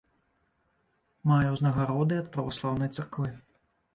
Мае 1.31 1.51
ўзнагароды 1.57 2.17
ад 2.21 2.31
праваслаўнай 2.37 2.89
царквы. 3.01 3.29